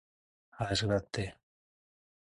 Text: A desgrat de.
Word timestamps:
A 0.65 0.67
desgrat 0.71 1.13
de. 1.19 1.29